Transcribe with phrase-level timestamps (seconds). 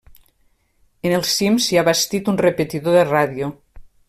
[1.09, 3.53] En el cim s'hi ha bastit un repetidor de ràdio.